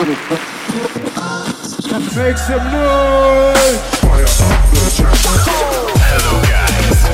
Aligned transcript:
Make 0.00 0.16
some 2.38 2.64
noise! 2.72 3.80
Hello 6.00 6.40
guys. 6.48 7.04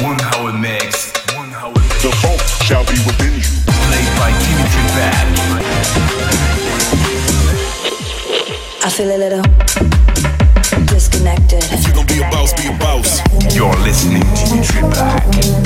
One 0.00 0.20
hour 0.20 0.52
mix. 0.52 1.12
One 1.34 1.52
hour 1.54 1.72
mix. 1.72 2.02
The 2.04 2.12
funk 2.22 2.40
shall 2.62 2.84
be 2.84 2.92
within 3.02 3.34
you. 3.34 3.50
Played 3.66 4.10
by 4.16 4.30
Dimitri 4.46 4.86
Bad. 4.94 5.26
I 8.84 8.88
feel 8.88 9.10
a 9.10 9.18
little 9.18 9.42
disconnected. 10.86 11.64
If 11.72 11.84
you 11.88 11.94
gon' 11.94 12.06
be 12.06 12.20
a 12.20 12.30
boss, 12.30 12.52
be 12.52 12.68
a 12.68 12.78
boss. 12.78 13.20
You're 13.56 13.74
listening 13.78 14.22
to 14.22 14.44
Dimitri 14.44 14.82
Bad. 14.82 15.65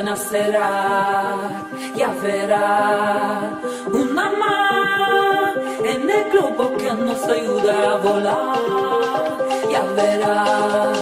nacerá, 0.00 1.38
ya 1.94 2.08
verá. 2.22 3.50
Una 3.92 4.30
más 4.30 5.56
en 5.84 6.08
el 6.08 6.30
globo 6.30 6.74
que 6.78 6.92
nos 6.92 7.22
ayuda 7.24 7.92
a 7.92 7.96
volar, 7.96 9.38
ya 9.70 9.82
verá, 9.96 10.92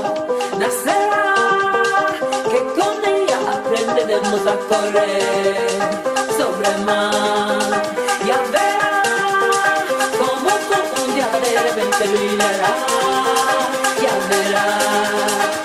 nacerá, 0.59 1.36
que 2.51 2.61
con 2.80 3.05
ella 3.05 3.38
aprenderemos 3.53 4.47
a 4.47 4.57
correr 4.70 5.68
sobre 6.36 6.70
mar, 6.84 7.82
ya 8.26 8.38
verá, 8.51 9.03
como 10.18 10.51
un 11.05 11.14
día 11.14 11.28
de 11.28 11.61
repente 11.62 12.09
brillará, 12.09 12.74
ya 14.03 14.14
verá. 14.28 15.60